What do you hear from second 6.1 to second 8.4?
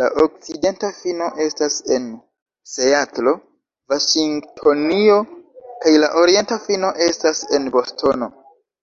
orienta fino estas en Bostono.